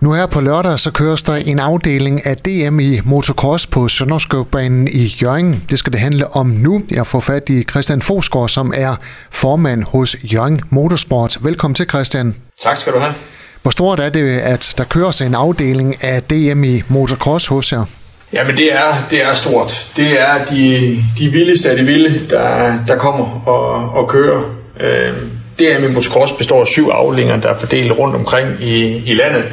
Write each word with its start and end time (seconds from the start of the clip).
Nu 0.00 0.12
her 0.12 0.26
på 0.26 0.40
lørdag, 0.40 0.78
så 0.78 0.90
køres 0.90 1.22
der 1.22 1.34
en 1.34 1.58
afdeling 1.58 2.26
af 2.26 2.36
DM 2.36 2.80
i 2.80 3.00
motocross 3.04 3.66
på 3.66 3.88
Sønderskåbanen 3.88 4.88
i 4.88 5.16
Jørgen. 5.22 5.64
Det 5.70 5.78
skal 5.78 5.92
det 5.92 6.00
handle 6.00 6.36
om 6.36 6.46
nu. 6.46 6.82
Jeg 6.90 7.06
får 7.06 7.20
fat 7.20 7.48
i 7.48 7.62
Christian 7.70 8.02
Fosgaard, 8.02 8.48
som 8.48 8.72
er 8.76 8.96
formand 9.30 9.82
hos 9.82 10.16
Jørgen 10.32 10.60
Motorsport. 10.70 11.38
Velkommen 11.40 11.74
til, 11.74 11.88
Christian. 11.88 12.34
Tak 12.62 12.76
skal 12.76 12.92
du 12.92 12.98
have. 12.98 13.14
Hvor 13.62 13.70
stort 13.70 14.00
er 14.00 14.08
det, 14.08 14.38
at 14.38 14.74
der 14.78 14.84
køres 14.84 15.20
en 15.20 15.34
afdeling 15.34 16.04
af 16.04 16.22
DM 16.22 16.64
i 16.64 16.82
motocross 16.88 17.46
hos 17.46 17.72
jer? 17.72 17.84
Jamen 18.32 18.56
det 18.56 18.72
er, 18.72 19.06
det 19.10 19.24
er 19.24 19.34
stort. 19.34 19.88
Det 19.96 20.20
er 20.20 20.44
de, 20.44 21.04
de 21.18 21.28
vildeste 21.28 21.70
af 21.70 21.76
de 21.76 21.82
vilde, 21.82 22.28
der, 22.30 22.74
der 22.86 22.96
kommer 22.96 23.48
og, 23.48 23.90
og 23.90 24.08
kører. 24.08 24.42
Øh, 24.80 25.12
DM 25.58 25.84
i 25.84 25.88
motocross 25.92 26.32
består 26.32 26.60
af 26.60 26.66
syv 26.66 26.88
afdelinger, 26.88 27.36
der 27.36 27.48
er 27.48 27.58
fordelt 27.58 27.92
rundt 27.92 28.14
omkring 28.14 28.48
i, 28.60 29.02
i 29.10 29.14
landet. 29.14 29.44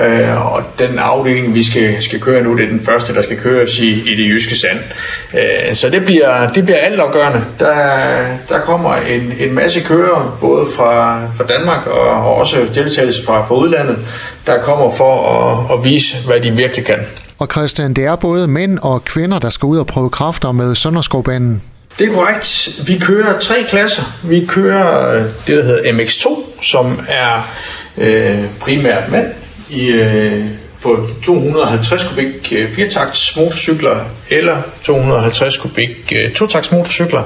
Øh, 0.00 0.54
og 0.54 0.62
den 0.78 0.98
afdeling, 0.98 1.54
vi 1.54 1.62
skal, 1.62 2.02
skal 2.02 2.20
køre 2.20 2.42
nu, 2.42 2.56
det 2.56 2.64
er 2.64 2.68
den 2.68 2.80
første, 2.80 3.14
der 3.14 3.22
skal 3.22 3.36
køres 3.36 3.78
i, 3.78 4.12
i 4.12 4.16
det 4.16 4.30
jyske 4.30 4.56
sand. 4.56 4.78
Øh, 5.34 5.74
så 5.74 5.90
det 5.90 6.04
bliver, 6.04 6.52
det 6.52 6.64
bliver 6.64 6.78
altafgørende. 6.78 7.44
Der, 7.58 7.74
der 8.48 8.58
kommer 8.60 8.94
en, 8.94 9.32
en 9.38 9.54
masse 9.54 9.80
kører, 9.80 10.38
både 10.40 10.66
fra, 10.76 11.20
fra 11.36 11.44
Danmark 11.44 11.86
og, 11.86 12.08
og 12.10 12.34
også 12.34 12.56
deltagelse 12.74 13.24
fra, 13.24 13.46
fra 13.46 13.54
udlandet, 13.54 13.98
der 14.46 14.62
kommer 14.62 14.90
for 14.90 15.42
at, 15.70 15.78
at 15.78 15.84
vise, 15.84 16.26
hvad 16.26 16.40
de 16.40 16.50
virkelig 16.50 16.86
kan. 16.86 16.98
Og 17.38 17.48
Christian, 17.52 17.94
det 17.94 18.04
er 18.04 18.16
både 18.16 18.48
mænd 18.48 18.78
og 18.82 19.04
kvinder, 19.04 19.38
der 19.38 19.50
skal 19.50 19.66
ud 19.66 19.78
og 19.78 19.86
prøve 19.86 20.10
kræfter 20.10 20.52
med 20.52 20.74
Sønderskovbanen. 20.74 21.62
Det 21.98 22.08
er 22.08 22.12
korrekt. 22.12 22.68
Vi 22.86 22.98
kører 22.98 23.38
tre 23.38 23.54
klasser. 23.68 24.02
Vi 24.24 24.46
kører 24.48 25.22
det, 25.46 25.56
der 25.56 25.62
hedder 25.62 25.92
MX2, 25.92 26.28
som 26.62 27.00
er 27.08 27.50
øh, 27.98 28.44
primært 28.60 29.10
mænd 29.10 29.26
i, 29.70 29.86
øh, 29.86 30.44
på 30.82 31.08
250 31.22 32.04
kubik 32.04 32.52
øh, 32.52 32.70
firtakts 32.70 33.36
motorcykler 33.36 34.04
eller 34.30 34.62
250 34.82 35.56
kubik 35.56 36.12
øh, 36.16 36.32
totakts 36.32 36.72
motorcykler. 36.72 37.22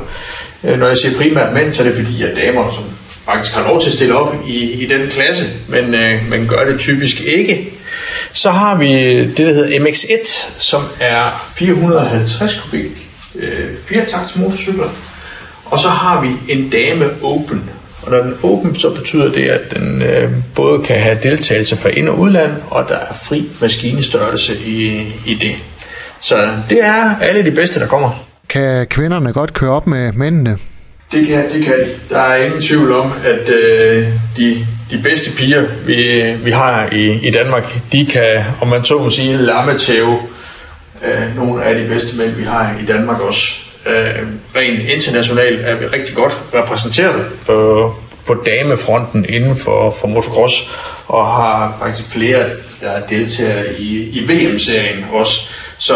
Øh, 0.64 0.78
når 0.78 0.88
jeg 0.88 0.96
siger 0.96 1.16
primært 1.16 1.52
mænd, 1.52 1.72
så 1.72 1.82
er 1.82 1.86
det 1.86 1.96
fordi, 1.96 2.22
at 2.22 2.36
damer, 2.36 2.72
som 2.74 2.84
faktisk 3.24 3.54
har 3.54 3.62
lov 3.62 3.80
til 3.80 3.88
at 3.88 3.94
stille 3.94 4.14
op 4.14 4.34
i, 4.46 4.72
i 4.72 4.86
den 4.86 5.08
klasse, 5.10 5.44
men 5.68 5.94
øh, 5.94 6.30
man 6.30 6.46
gør 6.46 6.64
det 6.64 6.80
typisk 6.80 7.20
ikke. 7.20 7.72
Så 8.32 8.50
har 8.50 8.78
vi 8.78 8.86
det, 9.24 9.36
der 9.36 9.52
hedder 9.52 9.78
MX1, 9.78 10.26
som 10.58 10.82
er 11.00 11.48
450 11.58 12.54
kubik 12.54 12.90
øh, 13.34 13.68
firetakts 13.88 14.36
motorcykler. 14.36 14.88
Og 15.64 15.78
så 15.78 15.88
har 15.88 16.20
vi 16.20 16.52
en 16.52 16.70
dame 16.70 17.10
open. 17.22 17.70
Og 18.02 18.10
når 18.10 18.18
den 18.18 18.32
er 18.32 18.46
open, 18.46 18.74
så 18.74 18.90
betyder 18.94 19.32
det, 19.32 19.48
at 19.48 19.74
den 19.74 20.02
øh, 20.02 20.30
både 20.54 20.82
kan 20.82 21.00
have 21.00 21.18
deltagelse 21.22 21.76
fra 21.76 21.88
ind- 21.88 22.08
og 22.08 22.18
udland, 22.18 22.52
og 22.70 22.84
der 22.88 22.94
er 22.94 23.14
fri 23.14 23.48
maskinestørrelse 23.60 24.54
i, 24.66 25.12
i 25.26 25.34
det. 25.34 25.56
Så 26.20 26.48
det 26.70 26.84
er 26.84 27.16
alle 27.20 27.44
de 27.44 27.50
bedste, 27.50 27.80
der 27.80 27.86
kommer. 27.86 28.24
Kan 28.48 28.86
kvinderne 28.86 29.32
godt 29.32 29.52
køre 29.52 29.70
op 29.70 29.86
med 29.86 30.12
mændene? 30.12 30.58
Det 31.12 31.26
kan, 31.26 31.52
det 31.52 31.64
kan 31.64 31.74
Der 32.10 32.18
er 32.18 32.44
ingen 32.44 32.60
tvivl 32.60 32.92
om, 32.92 33.12
at 33.24 33.48
øh, 33.48 34.08
de, 34.36 34.66
de 34.90 35.00
bedste 35.02 35.36
piger, 35.36 35.66
vi, 35.86 36.22
vi 36.44 36.50
har 36.50 36.88
i, 36.92 37.28
i 37.28 37.30
Danmark, 37.30 37.74
de 37.92 38.06
kan, 38.06 38.44
om 38.60 38.68
man 38.68 38.84
så 38.84 38.98
må 38.98 39.10
sige, 39.10 39.36
lammetæve 39.36 40.18
øh, 41.04 41.36
nogle 41.36 41.64
af 41.64 41.74
de 41.74 41.88
bedste 41.88 42.18
mænd, 42.18 42.30
vi 42.30 42.44
har 42.44 42.74
i 42.82 42.86
Danmark 42.86 43.20
også. 43.20 43.56
Øh, 43.86 44.22
rent 44.56 44.88
internationalt 44.88 45.60
er 45.60 45.74
vi 45.74 45.86
rigtig 45.86 46.14
godt 46.14 46.38
repræsenteret 46.54 47.26
på, 47.46 47.94
på 48.26 48.34
damefronten 48.34 49.26
inden 49.28 49.56
for, 49.56 49.90
for 50.00 50.08
motocross, 50.08 50.70
og 51.06 51.26
har 51.26 51.76
faktisk 51.80 52.08
flere, 52.08 52.44
der 52.80 53.06
deltager 53.08 53.64
i, 53.78 54.08
i 54.12 54.20
VM-serien 54.20 55.04
også. 55.12 55.50
Så 55.78 55.94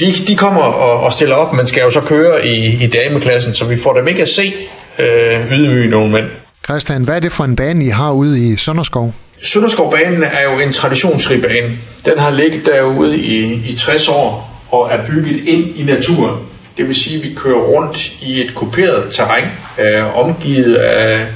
de, 0.00 0.12
de 0.26 0.36
kommer 0.36 0.62
og, 0.62 1.00
og 1.00 1.12
stiller 1.12 1.34
op, 1.34 1.52
men 1.52 1.66
skal 1.66 1.80
jo 1.80 1.90
så 1.90 2.00
køre 2.00 2.46
i, 2.46 2.84
i 2.84 2.86
dameklassen, 2.86 3.54
så 3.54 3.64
vi 3.64 3.76
får 3.76 3.94
dem 3.94 4.08
ikke 4.08 4.22
at 4.22 4.28
se 4.28 4.54
øh, 4.98 5.52
ydmyge 5.52 5.90
nogle 5.90 6.12
mænd. 6.12 6.26
Christian, 6.64 7.02
hvad 7.02 7.16
er 7.16 7.20
det 7.20 7.32
for 7.32 7.44
en 7.44 7.56
bane, 7.56 7.84
I 7.84 7.88
har 7.88 8.12
ude 8.12 8.48
i 8.48 8.56
Sønderskov? 8.56 9.14
Sønderskovbanen 9.42 10.22
er 10.22 10.42
jo 10.42 10.58
en 10.58 10.72
traditionsrig 10.72 11.42
bane. 11.42 11.78
Den 12.04 12.18
har 12.18 12.30
ligget 12.30 12.66
derude 12.66 13.18
i, 13.18 13.52
i 13.70 13.76
60 13.76 14.08
år 14.08 14.60
og 14.70 14.88
er 14.92 15.06
bygget 15.06 15.36
ind 15.46 15.76
i 15.76 15.84
naturen. 15.84 16.47
Det 16.78 16.86
vil 16.86 16.94
sige, 16.94 17.16
at 17.16 17.22
vi 17.22 17.34
kører 17.34 17.60
rundt 17.60 18.12
i 18.22 18.44
et 18.44 18.54
kuperet 18.54 19.12
terræn, 19.14 19.44
øh, 19.78 20.18
omgivet 20.18 20.74
af, 20.74 21.26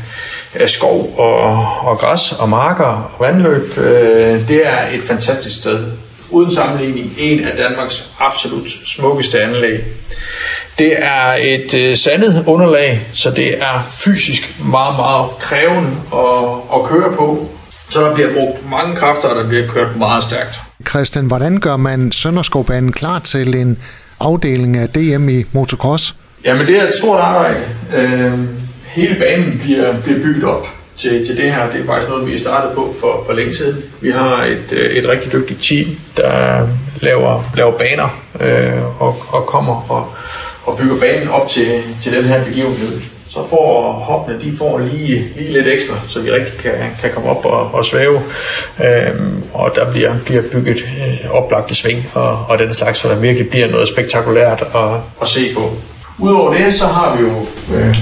af 0.55 0.69
skov 0.69 1.15
og, 1.19 1.67
og 1.89 1.99
græs 1.99 2.33
og 2.33 2.49
marker 2.49 2.85
og 2.85 3.11
vandløb. 3.21 3.79
Øh, 3.79 4.49
det 4.49 4.67
er 4.67 4.89
et 4.93 5.03
fantastisk 5.03 5.57
sted. 5.57 5.87
Uden 6.31 6.55
sammenligning 6.55 7.13
en 7.19 7.45
af 7.45 7.57
Danmarks 7.57 8.11
absolut 8.21 8.71
smukkeste 8.87 9.43
anlæg. 9.43 9.81
Det 10.79 10.95
er 10.99 11.33
et 11.33 11.75
øh, 11.75 11.97
sandet 11.97 12.45
underlag, 12.47 13.09
så 13.13 13.31
det 13.31 13.63
er 13.63 13.83
fysisk 14.05 14.61
meget, 14.65 14.97
meget 14.97 15.31
krævende 15.41 15.91
at, 16.15 16.79
at 16.81 16.85
køre 16.85 17.13
på. 17.17 17.49
Så 17.91 18.01
der 18.01 18.15
bliver 18.15 18.33
brugt 18.35 18.71
mange 18.71 18.97
kræfter, 18.97 19.29
og 19.29 19.37
der 19.37 19.49
bliver 19.49 19.69
kørt 19.69 19.97
meget 19.97 20.25
stærkt. 20.25 20.61
Christian, 20.89 21.27
hvordan 21.27 21.61
gør 21.61 21.77
man 21.77 22.13
Sønderskovbanen 22.13 22.93
klar 22.93 23.19
til 23.19 23.55
en 23.55 23.79
afdeling 24.23 24.77
af 24.77 24.89
DM 24.89 25.29
i 25.29 25.45
motocross? 25.53 26.15
Jamen 26.45 26.67
det 26.67 26.79
er 26.79 26.89
et 26.89 26.95
stort 26.95 27.21
arbejde. 27.21 27.61
Øh, 27.97 28.33
hele 28.85 29.15
banen 29.15 29.61
bliver, 29.63 30.01
bliver 30.01 30.19
bygget 30.19 30.45
op 30.45 30.67
til, 30.97 31.27
til 31.27 31.37
det 31.37 31.53
her. 31.53 31.71
Det 31.71 31.81
er 31.81 31.87
faktisk 31.87 32.09
noget, 32.09 32.27
vi 32.27 32.35
er 32.35 32.39
startet 32.39 32.71
på 32.75 32.95
for, 33.01 33.23
for 33.27 33.33
længe 33.33 33.55
siden. 33.55 33.83
Vi 34.01 34.11
har 34.11 34.45
et, 34.45 34.73
øh, 34.73 34.91
et 34.91 35.09
rigtig 35.09 35.33
dygtigt 35.33 35.63
team, 35.63 35.97
der 36.17 36.69
laver, 37.01 37.53
laver 37.57 37.79
baner 37.79 38.23
øh, 38.41 39.03
og, 39.03 39.17
og 39.29 39.47
kommer 39.47 39.91
og, 39.91 40.13
og 40.65 40.79
bygger 40.79 40.97
banen 40.97 41.29
op 41.29 41.49
til, 41.49 41.83
til 42.01 42.13
den 42.13 42.25
her 42.25 42.45
begivenhed 42.45 43.01
så 43.33 43.47
får 43.51 43.93
hoppene 43.93 44.43
de 44.43 44.53
får 44.59 44.79
lige, 44.79 45.29
lige 45.37 45.53
lidt 45.53 45.67
ekstra, 45.67 45.95
så 46.09 46.21
vi 46.21 46.31
rigtig 46.31 46.59
kan, 46.59 46.73
kan 47.01 47.11
komme 47.11 47.29
op 47.31 47.45
og, 47.45 47.75
og 47.75 47.85
svæve. 47.85 48.21
Øhm, 48.85 49.43
og 49.53 49.73
der 49.77 49.91
bliver, 49.93 50.15
bliver 50.25 50.43
bygget 50.53 50.85
oplagte 51.31 51.75
sving 51.75 52.11
og, 52.15 52.47
og 52.49 52.59
den 52.59 52.75
slags, 52.75 52.99
så 52.99 53.09
der 53.09 53.17
virkelig 53.17 53.49
bliver 53.49 53.71
noget 53.71 53.89
spektakulært 53.89 54.63
at, 54.63 55.01
at 55.23 55.29
se 55.29 55.41
på. 55.55 55.71
Udover 56.19 56.55
det, 56.55 56.75
så 56.75 56.87
har 56.87 57.17
vi 57.17 57.23
jo 57.23 57.47
øh, 57.77 57.97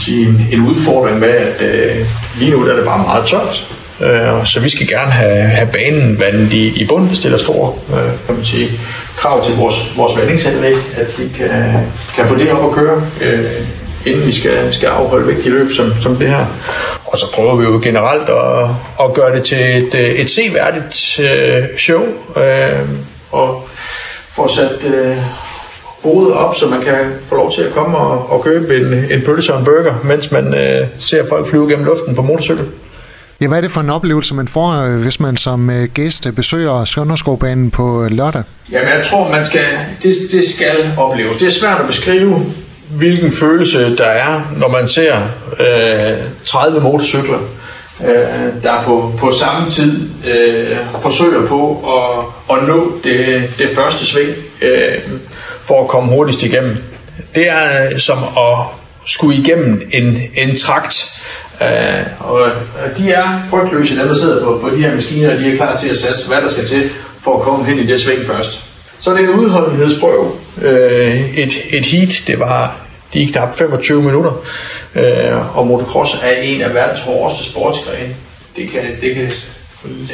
sige, 0.00 0.28
en, 0.28 0.48
en 0.52 0.66
udfordring 0.66 1.18
med, 1.18 1.28
at 1.28 1.62
øh, 1.62 2.06
lige 2.38 2.50
nu 2.50 2.66
der 2.66 2.72
er 2.72 2.76
det 2.76 2.84
bare 2.84 2.98
meget 2.98 3.26
tørt. 3.26 3.72
Øh, 4.00 4.46
så 4.46 4.60
vi 4.60 4.68
skal 4.68 4.88
gerne 4.88 5.10
have, 5.10 5.48
have 5.48 5.68
banen 5.72 6.20
vandet 6.20 6.52
i, 6.52 6.82
i 6.82 6.86
bunden. 6.86 7.08
Det 7.08 7.16
stiller 7.16 7.38
store 7.38 7.72
øh, 7.90 8.10
kan 8.26 8.34
man 8.34 8.44
sige, 8.44 8.70
krav 9.16 9.44
til 9.44 9.54
vores, 9.56 9.96
vores 9.96 10.18
vandingsanlæg, 10.18 10.74
at 10.96 11.16
de 11.16 11.30
kan, 11.36 11.50
kan 12.14 12.28
få 12.28 12.34
det 12.36 12.52
op 12.52 12.70
at 12.70 12.74
køre. 12.74 13.02
Øh, 13.20 13.44
inden 14.06 14.26
vi 14.26 14.32
skal, 14.32 14.74
skal 14.74 14.86
afholde 14.86 15.26
vigtige 15.26 15.50
løb 15.50 15.72
som, 15.72 15.92
som 16.00 16.16
det 16.16 16.28
her. 16.28 16.46
Og 17.16 17.20
så 17.20 17.32
prøver 17.32 17.56
vi 17.56 17.64
jo 17.64 17.80
generelt 17.82 18.28
at, 18.28 18.68
at 19.04 19.14
gøre 19.14 19.36
det 19.36 19.44
til 19.44 19.58
et, 19.58 20.20
et 20.20 20.30
seværdigt 20.30 21.20
øh, 21.20 21.78
show, 21.78 22.02
øh, 22.36 22.88
og 23.30 23.68
få 24.28 24.48
sat 24.48 24.84
øh, 24.94 25.16
hovedet 26.02 26.32
op, 26.32 26.56
så 26.56 26.66
man 26.66 26.80
kan 26.80 26.94
få 27.28 27.34
lov 27.34 27.52
til 27.52 27.62
at 27.62 27.72
komme 27.72 27.98
og, 27.98 28.30
og 28.30 28.44
købe 28.44 28.76
en, 28.76 28.94
en 29.18 29.22
pølse 29.26 29.52
og 29.52 29.58
en 29.58 29.64
burger, 29.64 29.94
mens 30.04 30.32
man 30.32 30.46
øh, 30.46 30.86
ser 30.98 31.24
folk 31.28 31.48
flyve 31.48 31.68
gennem 31.68 31.84
luften 31.84 32.14
på 32.14 32.22
motorcykel. 32.22 32.66
Ja, 33.40 33.48
hvad 33.48 33.58
er 33.58 33.62
det 33.62 33.70
for 33.70 33.80
en 33.80 33.90
oplevelse, 33.90 34.34
man 34.34 34.48
får, 34.48 34.70
øh, 34.70 35.00
hvis 35.00 35.20
man 35.20 35.36
som 35.36 35.70
øh, 35.70 35.88
gæst 35.94 36.26
besøger 36.36 36.84
Sønderskovbanen 36.84 37.70
på 37.70 38.06
lørdag? 38.10 38.42
Jamen, 38.72 38.88
jeg 38.88 39.04
tror, 39.04 39.30
man 39.30 39.46
skal, 39.46 39.66
det, 40.02 40.14
det 40.32 40.44
skal 40.44 40.92
opleves. 40.96 41.36
Det 41.36 41.46
er 41.46 41.50
svært 41.50 41.80
at 41.80 41.86
beskrive, 41.86 42.46
hvilken 42.90 43.32
følelse 43.32 43.96
der 43.96 44.04
er, 44.04 44.52
når 44.56 44.68
man 44.68 44.88
ser 44.88 45.16
øh, 45.60 46.18
30 46.44 46.80
motorcykler, 46.80 47.38
øh, 48.04 48.62
der 48.62 48.82
på, 48.84 49.12
på 49.18 49.32
samme 49.32 49.70
tid 49.70 50.08
øh, 50.26 50.76
forsøger 51.02 51.46
på 51.46 51.84
at, 51.96 52.56
at 52.56 52.68
nå 52.68 52.92
det, 53.04 53.50
det 53.58 53.70
første 53.74 54.06
sving 54.06 54.34
øh, 54.62 54.98
for 55.62 55.82
at 55.82 55.88
komme 55.88 56.08
hurtigst 56.08 56.42
igennem. 56.42 56.76
Det 57.34 57.48
er 57.48 57.98
som 57.98 58.18
at 58.18 58.64
skulle 59.06 59.38
igennem 59.38 59.82
en, 59.92 60.18
en 60.34 60.56
trakt, 60.56 61.16
Øh, 61.62 62.06
og 62.20 62.50
de 62.98 63.10
er 63.10 63.42
frygtløse, 63.50 63.98
dem 63.98 64.08
der 64.08 64.14
sidder 64.14 64.44
på, 64.44 64.58
på 64.62 64.70
de 64.70 64.76
her 64.76 64.94
maskiner, 64.94 65.34
og 65.34 65.38
de 65.38 65.52
er 65.52 65.56
klar 65.56 65.76
til 65.76 65.88
at 65.88 65.96
satse, 65.96 66.28
hvad 66.28 66.36
der 66.36 66.50
skal 66.50 66.66
til 66.66 66.90
for 67.22 67.38
at 67.38 67.42
komme 67.42 67.64
hen 67.64 67.78
i 67.78 67.86
det 67.86 68.00
sving 68.00 68.26
først. 68.26 68.65
Så 69.06 69.12
er 69.12 69.16
det 69.16 69.24
en 69.24 69.30
udholdenhedsprøve. 69.30 70.32
Øh, 70.62 71.38
et, 71.38 71.54
et 71.70 71.84
heat, 71.84 72.22
det 72.26 72.40
var 72.40 72.80
de 73.14 73.26
knap 73.26 73.54
25 73.54 74.02
minutter. 74.02 74.32
Øh, 74.94 75.56
og 75.56 75.66
motocross 75.66 76.16
er 76.22 76.30
en 76.30 76.62
af 76.62 76.74
verdens 76.74 77.00
hårdeste 77.00 77.44
sportsgrene. 77.44 78.14
Det 78.56 78.70
kan, 78.70 78.82
det 79.00 79.14
kan 79.14 79.28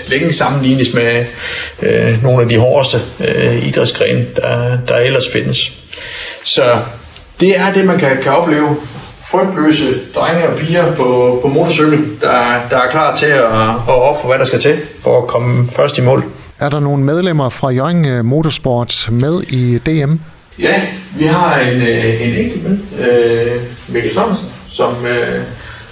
længe 0.06 0.32
sammenlignes 0.32 0.94
med 0.94 1.24
øh, 1.82 2.22
nogle 2.22 2.42
af 2.42 2.48
de 2.48 2.58
hårdeste 2.58 3.00
øh, 3.20 3.66
idrætsgrene, 3.68 4.26
der, 4.36 4.78
der 4.88 4.96
ellers 4.96 5.28
findes. 5.32 5.72
Så 6.42 6.78
det 7.40 7.58
er 7.58 7.72
det, 7.72 7.84
man 7.84 7.98
kan, 7.98 8.22
kan 8.22 8.32
opleve 8.32 8.76
frygtløse 9.30 9.84
drenge 10.14 10.48
og 10.48 10.58
piger 10.58 10.94
på, 10.94 11.38
på 11.42 11.48
motorcykel, 11.48 11.98
der, 12.20 12.60
der 12.70 12.78
er 12.78 12.90
klar 12.90 13.16
til 13.16 13.26
at, 13.26 13.44
at 13.88 14.02
ofre, 14.02 14.28
hvad 14.28 14.38
der 14.38 14.44
skal 14.44 14.60
til 14.60 14.78
for 15.00 15.22
at 15.22 15.28
komme 15.28 15.68
først 15.70 15.98
i 15.98 16.00
mål. 16.00 16.24
Er 16.62 16.68
der 16.68 16.80
nogle 16.80 17.04
medlemmer 17.04 17.48
fra 17.48 17.70
Jørgen 17.70 18.06
øh, 18.06 18.24
Motorsport 18.24 19.08
med 19.10 19.42
i 19.42 19.78
DM? 19.78 20.14
Ja, 20.58 20.82
vi 21.16 21.24
har 21.24 21.58
en, 21.58 21.80
øh, 21.80 22.22
en 22.22 22.34
enkelt 22.34 22.62
med, 22.62 22.78
øh, 23.08 23.62
Mikkel 23.88 24.14
Sørensen, 24.14 24.46
som 24.70 25.06
øh, 25.06 25.42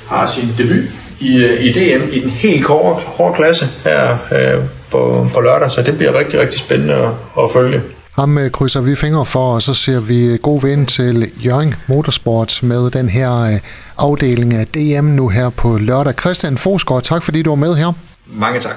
har 0.08 0.26
sin 0.26 0.48
debut 0.58 0.84
i, 1.20 1.44
i 1.60 1.72
DM 1.72 2.12
i 2.12 2.20
den 2.20 2.30
helt 2.30 2.66
hårde, 2.66 3.00
hårde 3.04 3.34
klasse 3.34 3.66
her 3.84 4.12
øh, 4.12 4.64
på, 4.90 5.28
på 5.34 5.40
lørdag, 5.40 5.70
så 5.70 5.82
det 5.82 5.96
bliver 5.96 6.18
rigtig, 6.18 6.40
rigtig 6.40 6.60
spændende 6.60 6.94
at, 6.94 7.10
at 7.42 7.50
følge. 7.52 7.82
Ham 8.12 8.38
krydser 8.52 8.80
vi 8.80 8.96
fingre 8.96 9.26
for, 9.26 9.54
og 9.54 9.62
så 9.62 9.74
ser 9.74 10.00
vi 10.00 10.38
god 10.42 10.62
vind 10.62 10.86
til 10.86 11.30
Jørgen 11.44 11.74
Motorsport 11.86 12.60
med 12.62 12.90
den 12.90 13.08
her 13.08 13.58
afdeling 13.98 14.54
af 14.54 14.66
DM 14.66 15.04
nu 15.04 15.28
her 15.28 15.50
på 15.50 15.78
lørdag. 15.78 16.14
Christian 16.20 16.58
Fosgaard, 16.58 17.02
tak 17.02 17.22
fordi 17.22 17.42
du 17.42 17.50
var 17.50 17.56
med 17.56 17.74
her. 17.74 17.92
Mange 18.26 18.60
tak. 18.60 18.76